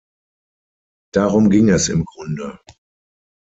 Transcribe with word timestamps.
Darum 1.13 1.51
ging 1.51 1.69
es 1.69 1.87
im 1.89 2.05
Grunde. 2.05 2.59